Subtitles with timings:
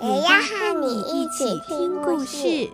[0.00, 2.70] 也要和你一起听故事。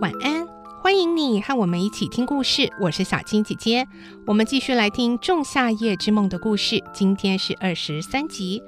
[0.00, 0.46] 晚安，
[0.80, 3.88] 欢迎你和我们一起听故事，我是小青姐姐。
[4.24, 8.62] 我们继续来听《仲夏夜之梦》的故事，今天是二十三集。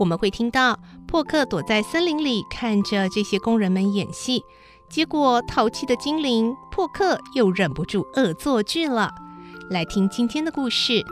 [0.00, 4.42] 我们会听到珀克躲在森林里，看着这些工人们演戏，
[4.88, 9.12] 结果淘气的精灵珀克又忍不住恶作剧了。
[9.68, 10.94] 来听今天的故事。《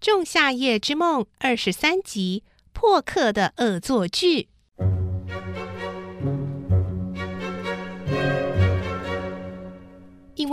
[0.00, 2.42] 仲夏夜之梦》二十三集：
[2.72, 4.48] 珀克的恶作剧。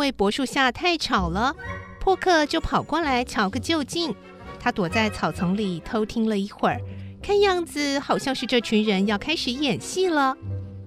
[0.06, 1.56] 为柏树下太吵了，
[2.00, 4.14] 破克就跑过来瞧个究竟。
[4.60, 6.80] 他躲在草丛里偷听了一会儿，
[7.24, 10.38] 看样子好像是这群人要开始演戏了。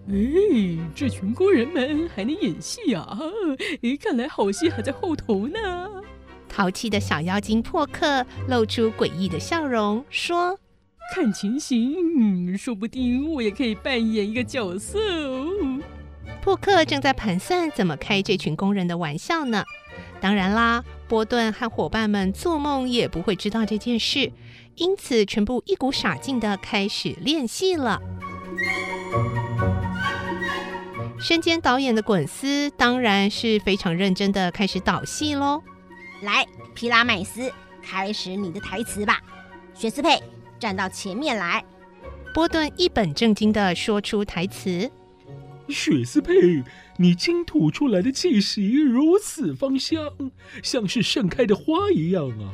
[0.08, 0.14] 哎，
[0.94, 3.18] 这群工人们还能演戏啊？
[3.82, 5.58] 哎，看来好戏还在后头呢。
[6.48, 10.58] 淘气的小妖精破克露出诡异的笑容，说
[11.12, 15.46] ：“看情形，说不定我也可以扮演一个角色哦。”
[16.48, 19.62] 珀克正在盘算怎么开这群工人的玩笑呢。
[20.18, 24.32] 当然啦，波顿和伙伴们做梦也不会知道这件事，
[24.76, 28.00] 因此全部一股傻劲的开始练戏了。
[31.20, 35.62] 身兼导演的滚丝当然是非常认真的开始导戏喽。
[36.22, 39.20] 来，皮拉麦斯，开始你的台词吧。
[39.74, 40.18] 雪斯佩，
[40.58, 41.62] 站到前面来。
[42.32, 44.90] 波顿一本正经的说出台词
[45.68, 46.62] ：“雪丝佩，
[46.96, 50.12] 你倾吐出来的气息如此芳香，
[50.62, 52.52] 像是盛开的花一样啊！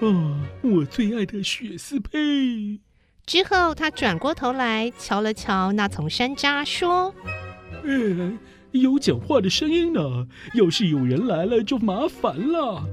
[0.00, 2.80] 啊，我最爱的雪丝佩。”
[3.26, 7.14] 之后，他转过头来瞧了瞧那丛山楂，说
[7.84, 8.38] ：“嗯。”
[8.72, 12.84] 有讲话的声音呢，要是有人来了就麻烦了。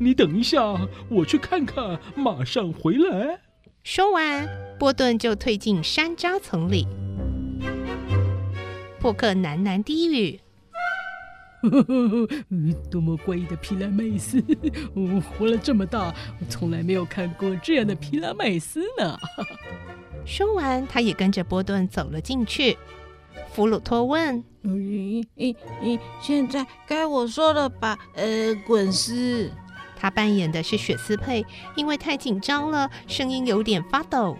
[0.00, 3.38] 你等一下，我去看看，马上回来。
[3.84, 4.48] 说完，
[4.80, 6.88] 波顿就退进山楂丛里。
[9.02, 10.38] 珀克喃喃低语
[11.60, 12.28] ：“呵呵，
[12.88, 14.40] 多么怪异的皮拉麦斯！
[14.94, 19.18] 我活了这么大，我从来没有看过这样的皮拉麦斯呢。
[20.24, 22.78] ”说完，他也跟着波顿走了进去。
[23.52, 27.98] 弗鲁托问：“嗯嗯嗯，现在该我说了吧？
[28.14, 29.50] 呃，滚丝。”
[29.98, 34.36] 他扮演的是雪斯佩，因为太紧张了，声音有点发抖。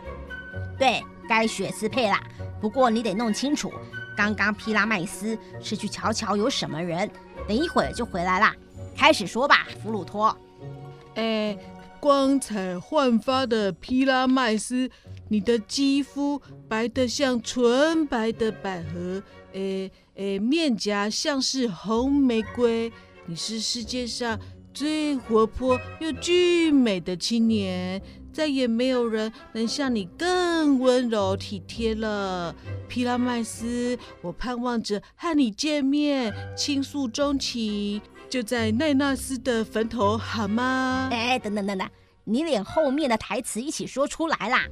[0.78, 2.22] 对，该雪斯佩啦。
[2.60, 3.72] 不过你得弄清楚，
[4.16, 7.10] 刚刚皮拉麦斯是去瞧瞧有什么人，
[7.48, 8.54] 等一会儿就回来啦。
[8.96, 10.36] 开始说吧，弗鲁托。
[11.14, 11.58] 哎。
[12.00, 14.90] 光彩焕发的皮拉麦斯，
[15.28, 22.92] 你的肌肤白得像纯白的百合，诶诶，面颊像是红玫瑰。
[23.26, 24.36] 你是世界上
[24.74, 28.02] 最活泼又俊美的青年，
[28.32, 32.54] 再也没有人能像你更温柔体贴了。
[32.88, 38.00] 皮拉麦斯，我盼望着和你见面，倾诉衷情。
[38.30, 41.10] 就在奈纳斯的坟头，好吗？
[41.12, 41.86] 哎，等等等等，
[42.24, 44.64] 你连后面的台词一起说出来啦！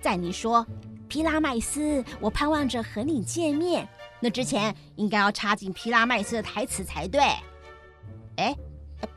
[0.00, 0.66] 在你说
[1.06, 3.88] 皮拉麦斯，我盼望着和你见面，
[4.18, 7.20] 那之前应该要插进皮拉麦斯的台词才对。
[8.36, 8.56] 哎，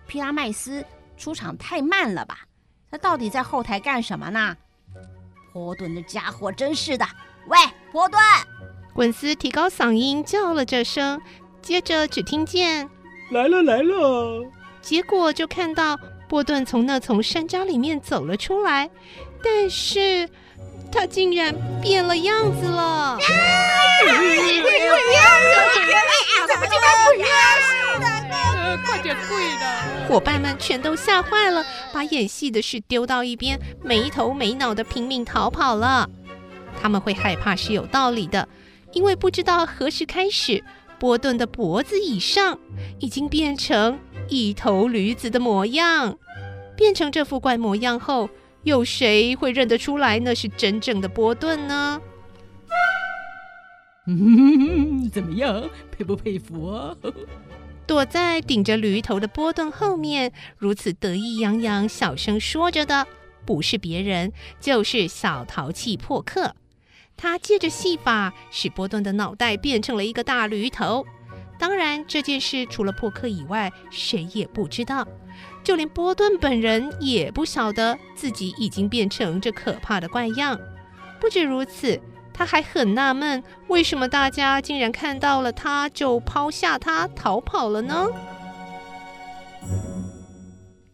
[0.05, 0.85] 皮拉麦斯
[1.17, 2.45] 出场太慢了吧？
[2.91, 4.57] 他到底在后台干什么呢？
[5.53, 7.05] 波顿的家伙真是的！
[7.47, 7.57] 喂，
[7.91, 8.19] 波顿！
[8.93, 11.21] 滚丝提高嗓音叫了这声，
[11.61, 12.89] 接着只听见。
[13.31, 14.45] 来了来了，
[14.81, 15.97] 结果就看到
[16.27, 18.89] 波顿从那丛山楂里面走了出来，
[19.41, 20.29] 但是
[20.91, 23.17] 他竟然变了样子了！
[26.47, 27.80] 怎么就跟不认识
[28.77, 30.07] 快点跪了！
[30.07, 31.63] 伙伴们全都吓坏了，
[31.93, 36.09] 把演戏的事丢到一边，没头没脑的拼命逃跑了。
[36.81, 38.47] 他们会害怕是有道理的，
[38.93, 40.63] 因为不知道何时开始。
[40.99, 42.59] 波顿的脖子以上
[42.99, 46.17] 已经变成一头驴子的模样。
[46.75, 48.29] 变成这副怪模样后，
[48.63, 51.99] 有谁会认得出来那是真正的波顿呢？
[54.05, 56.95] 嗯， 怎么样，佩不佩服啊？
[57.87, 63.05] 躲在顶着驴头的波顿后面，如此得意洋洋、小声说着的，
[63.45, 66.55] 不是别人，就是小淘气破克。
[67.17, 71.05] 他借着戏法，使波顿的脑袋变成了一个大驴头。
[71.59, 75.07] 当然，这件事除了破克以外，谁也不知道，
[75.63, 80.59] 就连波顿本人也不晓得自己已经变成这可怕的怪样。
[81.19, 82.01] 不止如此。
[82.41, 88.07] 他还很纳闷，为什么大家竟然看到了他就抛下他逃跑了呢？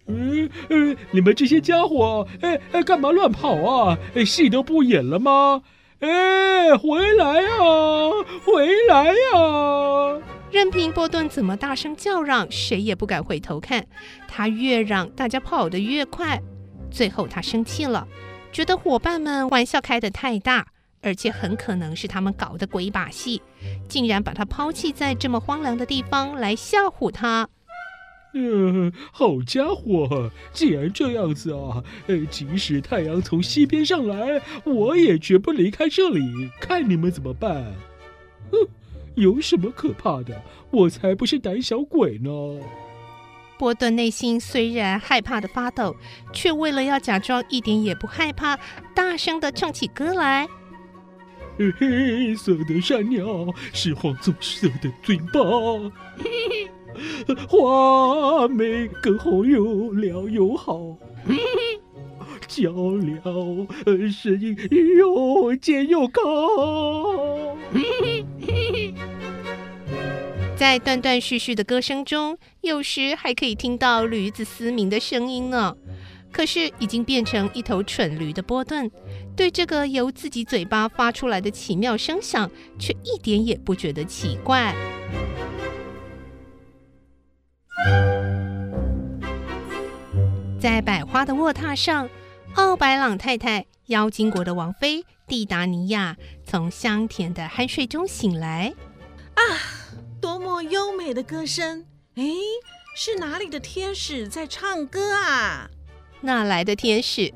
[0.08, 3.98] 嗯嗯，你们这些家伙，哎哎，干嘛乱跑啊？
[4.14, 5.62] 哎，戏都不演了吗？
[6.02, 8.12] 哎，回来啊，
[8.44, 10.20] 回来啊！
[10.52, 13.86] 任凭波顿怎么大声叫嚷，谁也不敢回头看。
[14.28, 16.42] 他越嚷，大家跑得越快。
[16.92, 18.06] 最后他生气了，
[18.52, 20.68] 觉得伙伴们玩笑开得太大。
[21.08, 23.42] 而且很可能是他们搞的鬼把戏，
[23.88, 27.48] 竟然把他抛弃在这么荒凉的地方来吓唬他。
[28.34, 36.22] 嗯、呃，好家伙，既然这样子啊，呃，即使太阳从西边上来，我也绝不离开这里。
[36.60, 37.74] 看你们怎么办？
[38.52, 38.68] 哼，
[39.16, 40.42] 有什么可怕的？
[40.72, 42.30] 我才不是胆小鬼呢。
[43.58, 45.96] 波顿内心虽然害怕的发抖，
[46.34, 48.60] 却为了要假装一点也不害怕，
[48.94, 50.50] 大声的唱起歌来。
[51.80, 55.40] 黑色的山鸟是黄棕色的嘴巴，
[57.48, 60.98] 花美更好，又撩又好，
[62.48, 63.68] 叫了
[64.10, 64.56] 声音
[64.98, 66.22] 又尖又高。
[70.56, 75.76] 在断断续续的歌声中，有时还可以听到驴子嘶鸣的声音呢。
[76.38, 78.92] 可是，已经变成一头蠢驴的波顿，
[79.36, 82.48] 对这个由自己嘴巴发出来的奇妙声响，
[82.78, 84.76] 却一点也不觉得奇怪。
[90.62, 92.08] 在百花的卧榻上，
[92.54, 98.76] 奥白朗太太——妖精国的王妃蒂达尼亚，从香甜的酣睡中醒来。
[99.34, 99.42] 啊，
[100.22, 101.88] 多么优美的歌声！
[102.14, 102.24] 哎，
[102.96, 105.72] 是哪里的天使在唱歌啊？
[106.22, 107.34] 哪来的天使？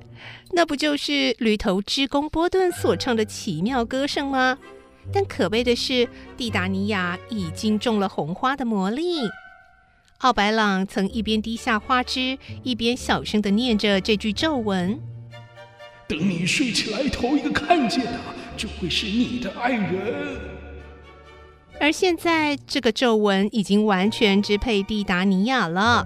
[0.52, 4.58] 那不就是驴头之公波顿所唱的奇妙歌声吗？
[5.12, 6.08] 但可悲的是，
[6.38, 9.22] 蒂达尼亚已经中了红花的魔力。
[10.20, 15.00] 奥白朗曾一边滴下花枝，一边小声地念着这句咒文
[16.08, 18.20] ：“等你睡起来，头一个看见的
[18.56, 20.40] 就会是你的爱人。”
[21.82, 26.06] 而现在，这个咒文已经完全支配蒂达尼亚了。